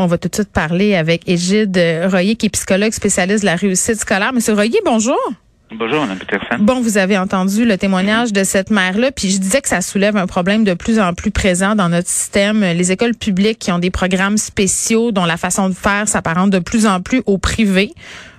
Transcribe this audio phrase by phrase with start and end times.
[0.00, 1.76] On va tout de suite parler avec Égide
[2.08, 4.32] Royer, qui est psychologue spécialiste de la réussite scolaire.
[4.32, 5.18] Monsieur Royer, bonjour.
[5.72, 6.56] Bonjour, Mme Peterson.
[6.60, 10.16] Bon, vous avez entendu le témoignage de cette mère-là, puis je disais que ça soulève
[10.16, 12.60] un problème de plus en plus présent dans notre système.
[12.60, 16.60] Les écoles publiques qui ont des programmes spéciaux dont la façon de faire s'apparente de
[16.60, 17.92] plus en plus au privé.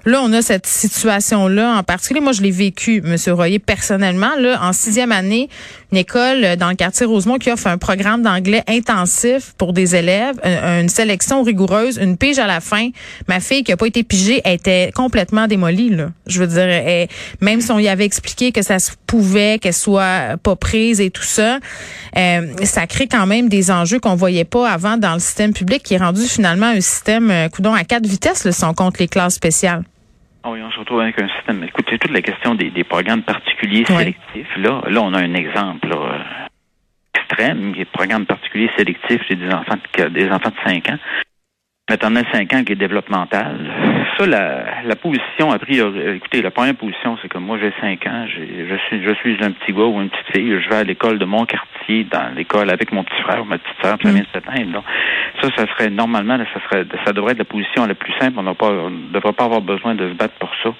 [0.05, 2.21] Là, on a cette situation-là en particulier.
[2.21, 4.35] Moi, je l'ai vécu, Monsieur Royer, personnellement.
[4.37, 5.49] Là, en sixième année,
[5.91, 10.35] une école dans le quartier Rosemont qui offre un programme d'anglais intensif pour des élèves,
[10.43, 12.89] une, sélection rigoureuse, une pige à la fin.
[13.27, 15.89] Ma fille qui a pas été pigée était complètement démolie.
[15.89, 16.09] Là.
[16.27, 17.07] Je veux dire,
[17.41, 21.09] même si on y avait expliqué que ça se pouvait, qu'elle soit pas prise et
[21.09, 21.59] tout ça,
[22.17, 25.83] euh, ça crée quand même des enjeux qu'on voyait pas avant dans le système public,
[25.83, 29.07] qui est rendu finalement un système, euh, coudon à quatre vitesses, là, si on les
[29.07, 29.83] classes spéciales.
[30.43, 31.63] Ah oui, on se retrouve avec un système.
[31.63, 34.57] Écoutez, toute la question des, programmes particuliers sélectifs.
[34.57, 35.93] Là, là, on a un exemple
[37.13, 40.97] extrême, des programmes particuliers sélectifs chez des enfants de, des enfants de 5 ans
[41.89, 43.57] maternelle 5 ans qui est développementale.
[44.17, 47.73] Ça, la, la position, a priori, euh, écoutez, la première position, c'est que moi, j'ai
[47.81, 50.75] 5 ans, je suis, je suis un petit gars ou une petite fille, je vais
[50.75, 53.97] à l'école de mon quartier, dans l'école avec mon petit frère ou ma petite soeur,
[54.01, 54.83] ça vient de s'éteindre.
[55.41, 58.39] Ça, ça serait, normalement, ça serait, ça devrait être la position la plus simple.
[58.39, 60.73] On ne devrait pas avoir besoin de se battre pour ça.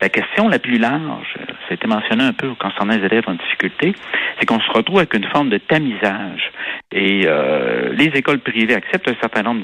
[0.00, 3.34] La question la plus large, ça a été mentionné un peu concernant les élèves en
[3.34, 3.94] difficulté,
[4.38, 6.52] c'est qu'on se retrouve avec une forme de tamisage.
[6.92, 9.62] Et euh, les écoles privées acceptent un certain nombre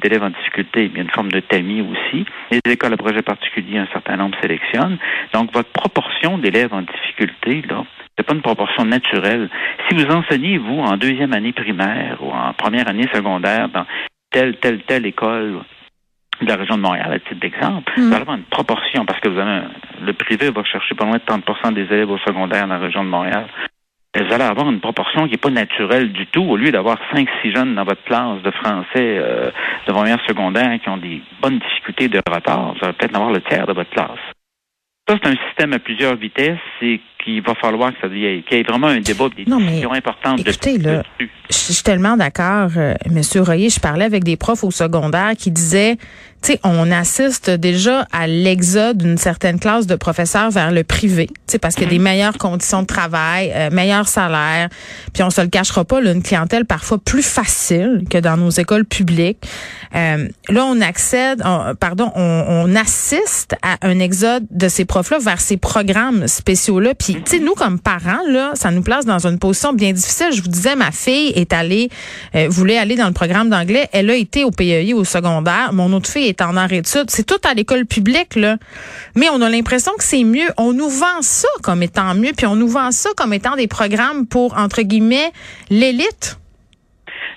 [0.00, 2.24] d'élèves en difficulté, a une forme de tamis aussi.
[2.50, 4.96] Les écoles à projet particulier, un certain nombre sélectionnent.
[5.34, 7.84] Donc, votre proportion d'élèves en difficulté, là,
[8.16, 9.50] c'est pas une proportion naturelle.
[9.88, 13.86] Si vous enseignez, vous, en deuxième année primaire ou en première année secondaire dans
[14.30, 15.60] telle, telle, telle école
[16.40, 18.02] de la région de Montréal, à titre d'exemple, mm.
[18.02, 19.62] vous allez avoir une proportion, parce que vous avez
[20.02, 23.04] le privé va chercher pas loin de 30% des élèves au secondaire dans la région
[23.04, 23.46] de Montréal.
[24.14, 26.42] vous allez avoir une proportion qui n'est pas naturelle du tout.
[26.42, 29.50] Au lieu d'avoir 5-6 jeunes dans votre classe de français euh,
[29.86, 33.40] de première secondaire qui ont des bonnes difficultés de retard, vous allez peut-être avoir le
[33.42, 34.20] tiers de votre classe.
[35.06, 36.58] Ça, c'est un système à plusieurs vitesses
[37.26, 40.40] et qu'il va falloir que ça qu'il y ait vraiment un débat des discussions importantes
[40.40, 43.70] écoutez, là, Je suis tellement d'accord, euh, Monsieur Royer.
[43.70, 45.96] Je parlais avec des profs au secondaire qui disaient
[46.52, 51.58] sais, on assiste déjà à l'exode d'une certaine classe de professeurs vers le privé, tu
[51.58, 52.04] parce qu'il y a des mhm.
[52.04, 54.68] meilleures conditions de travail, euh, meilleurs salaires,
[55.12, 58.50] puis on se le cachera pas, là, une clientèle parfois plus facile que dans nos
[58.50, 59.38] écoles publiques.
[59.94, 61.42] Euh, là, on accède,
[61.78, 66.94] pardon, on, on, assiste à un exode de ces profs-là vers ces programmes spéciaux-là.
[66.94, 70.28] Puis, tu sais, nous comme parents, là, ça nous place dans une position bien difficile.
[70.32, 71.90] Je vous disais, ma fille est allée,
[72.34, 73.88] euh, voulait aller dans le programme d'anglais.
[73.92, 75.72] Elle a été au PEI au secondaire.
[75.72, 76.54] Mon autre fille est en.
[77.08, 78.56] C'est tout à l'école publique, là.
[79.14, 80.48] Mais on a l'impression que c'est mieux.
[80.56, 83.68] On nous vend ça comme étant mieux, puis on nous vend ça comme étant des
[83.68, 85.32] programmes pour, entre guillemets,
[85.70, 86.38] l'élite.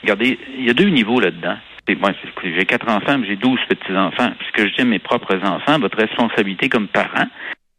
[0.01, 1.57] Regardez, il y a deux niveaux là-dedans.
[1.87, 4.31] J'ai quatre enfants, j'ai douze petits-enfants.
[4.45, 7.27] Ce que je dis à mes propres enfants, votre responsabilité comme parent,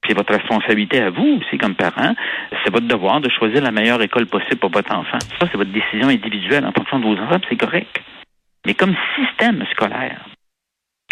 [0.01, 2.15] puis votre responsabilité à vous aussi comme parent,
[2.65, 5.19] c'est votre devoir de choisir la meilleure école possible pour votre enfant.
[5.39, 8.01] Ça, c'est votre décision individuelle en fonction de vos enfants, c'est correct.
[8.65, 10.25] Mais comme système scolaire,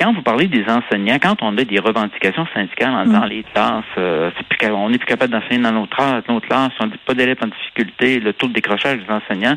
[0.06, 3.28] quand vous parlez des enseignants, quand on a des revendications syndicales en disant mm.
[3.28, 6.86] les classes, euh, plus, on n'est plus capable d'enseigner dans notre classe, notre classe, on
[6.86, 9.56] n'a pas d'élèves en difficulté, le taux de décrochage des enseignants,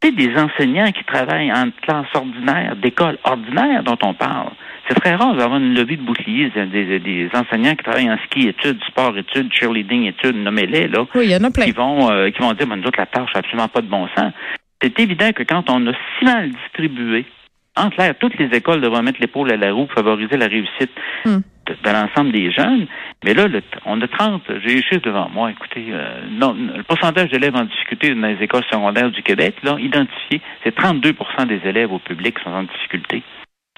[0.00, 4.52] c'est des enseignants qui travaillent en classe ordinaire, d'école ordinaire dont on parle.
[4.88, 8.48] C'est très rare d'avoir une levée de boucliers des, des, enseignants qui travaillent en ski
[8.48, 11.04] études, sport études, cheerleading études, nommez-les, là.
[11.14, 11.66] Oui, il y en a plein.
[11.66, 13.88] Qui vont, euh, qui vont dire, ben, nous autres, la tâche n'a absolument pas de
[13.88, 14.32] bon sens.
[14.80, 17.26] C'est évident que quand on a si mal distribué
[17.76, 20.90] en clair, toutes les écoles devraient mettre l'épaule à la roue pour favoriser la réussite
[21.24, 21.38] hmm.
[21.66, 22.86] de, l'ensemble des jeunes.
[23.24, 23.46] Mais là,
[23.84, 28.14] on a 30, j'ai les devant moi, écoutez, euh, non, le pourcentage d'élèves en difficulté
[28.14, 32.44] dans les écoles secondaires du Québec, là, identifié, c'est 32% des élèves au public qui
[32.44, 33.22] sont en difficulté.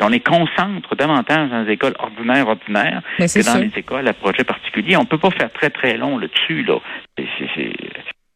[0.02, 4.44] On les concentre davantage dans les écoles ordinaires, ordinaires, que dans les écoles à projet
[4.44, 4.94] particulier.
[4.98, 6.78] On peut pas faire très, très long là-dessus, là.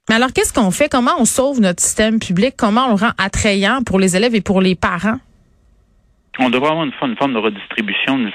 [0.08, 0.88] Mais alors, qu'est-ce qu'on fait?
[0.88, 2.54] Comment on sauve notre système public?
[2.56, 5.18] Comment on le rend attrayant pour les élèves et pour les parents?
[6.38, 8.30] On devrait avoir une, forme de redistribution d'une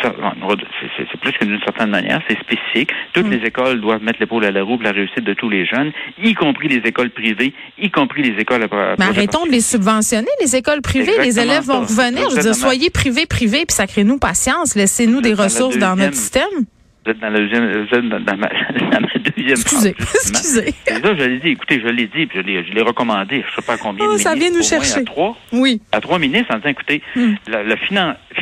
[0.00, 2.90] c'est plus que d'une certaine manière, c'est spécifique.
[3.12, 3.30] Toutes mm.
[3.30, 5.92] les écoles doivent mettre l'épaule à la roue pour la réussite de tous les jeunes,
[6.22, 10.28] y compris les écoles privées, y compris les écoles à, Mais arrêtons de les subventionner,
[10.40, 12.30] les écoles privées, les élèves vont revenir.
[12.30, 16.66] Je veux dire, soyez privés, privés, puis sacrez-nous patience, laissez-nous des ressources dans notre système.
[17.04, 18.48] Vous êtes dans la deuxième, vous êtes dans, ma,
[19.50, 20.74] Excusez, excusez.
[20.86, 23.44] Et là, je l'ai dit, écoutez, je l'ai dit, puis je l'ai, je l'ai recommandé,
[23.48, 25.00] je sais pas combien oh, de ça vient nous chercher.
[25.00, 25.36] à trois.
[25.52, 25.80] Oui.
[25.92, 27.34] À trois ministres en disant, écoutez, hmm.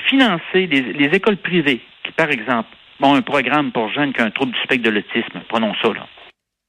[0.08, 2.68] financer les, les, écoles privées qui, par exemple,
[3.00, 5.88] ont un programme pour jeunes qui ont un trouble du spectre de l'autisme, prenons ça,
[5.88, 6.06] là,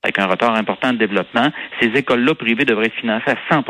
[0.04, 3.64] avec un retard important de développement, ces écoles-là privées devraient être financées à 100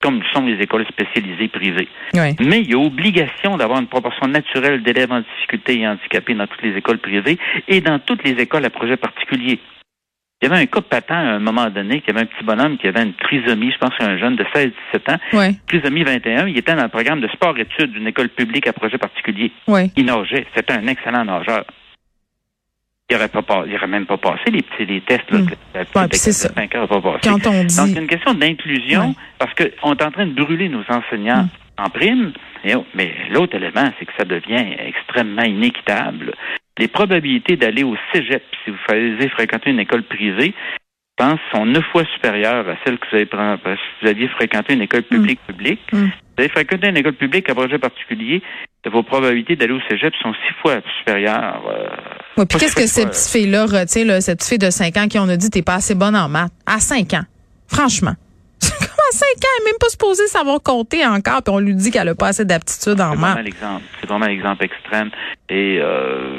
[0.00, 1.88] comme sont les écoles spécialisées privées.
[2.14, 2.36] Oui.
[2.40, 6.46] Mais il y a obligation d'avoir une proportion naturelle d'élèves en difficulté et handicapés dans
[6.46, 9.58] toutes les écoles privées et dans toutes les écoles à projet particulier.
[10.40, 12.78] Il y avait un cas patent à un moment donné, qui avait un petit bonhomme
[12.78, 14.70] qui avait une trisomie, je pense un jeune de 16-17
[15.12, 15.58] ans, Oui.
[15.66, 19.50] trisomie 21, il était dans le programme de sport-études d'une école publique à projet particulier.
[19.96, 21.64] Il nageait, c'était un excellent nageur.
[23.10, 25.46] Il n'aurait pas pas- il aurait même pas passé les petits les tests là, Hmm.
[25.46, 26.48] que la Ouais, de ça.
[26.52, 27.20] 5 heures n'a pas passé.
[27.30, 27.74] Quand on Donc, dit.
[27.74, 29.14] c'est une question d'inclusion Ouais.
[29.38, 31.82] parce qu'on est en train de brûler nos enseignants Mm.
[31.84, 32.32] en prime.
[32.64, 36.34] Et, oh, mais l'autre élément, c'est que ça devient extrêmement inéquitable.
[36.78, 40.52] Les probabilités d'aller au cégep, si vous faisiez fréquenter une école privée,
[41.18, 43.26] je pense, sont neuf fois supérieures à celles que vous, avez,
[43.76, 45.80] si vous aviez fréquenté une école publique publique.
[45.94, 45.96] Mm.
[45.96, 46.10] Vous
[46.44, 48.42] avez fréquenté une école publique à projet particulier,
[48.86, 51.62] vos probabilités d'aller au cégep sont six fois supérieures.
[51.68, 51.88] euh,
[52.36, 55.08] Ouais, puis qu'est-ce que pas, petites filles-là retiennent, là, cette petite fille de 5 ans
[55.08, 56.52] qui on a dit t'es pas assez bonne en maths?
[56.66, 57.24] À 5 ans?
[57.66, 58.14] Franchement.
[58.62, 61.74] Comment à 5 ans, elle est même pas supposée savoir compter encore, puis on lui
[61.74, 63.38] dit qu'elle a pas assez d'aptitude en maths.
[64.00, 65.10] C'est vraiment l'exemple extrême.
[65.48, 66.38] Et euh,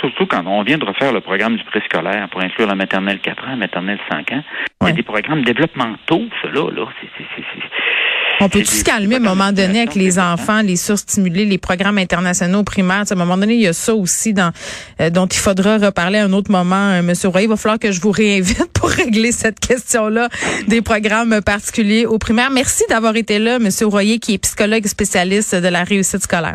[0.00, 3.44] surtout, quand on vient de refaire le programme du préscolaire pour inclure la maternelle 4
[3.44, 4.42] ans, la maternelle 5 ans.
[4.80, 4.90] Il y Ouais.
[4.90, 6.86] a des programmes développementaux, cela, là.
[7.00, 7.42] C'est, c'est-
[8.38, 11.98] On peut se calmer à un moment donné avec les enfants, les surstimuler, les programmes
[11.98, 13.04] internationaux primaires?
[13.10, 14.34] À un moment donné, il y a ça aussi
[15.00, 16.90] euh, dont il faudra reparler à un autre moment.
[16.90, 20.28] Euh, Monsieur Roy, il va falloir que je vous réinvite pour régler cette question-là
[20.68, 22.50] des programmes particuliers aux primaires.
[22.50, 26.54] Merci d'avoir été là, Monsieur Royer, qui est psychologue spécialiste de la réussite scolaire.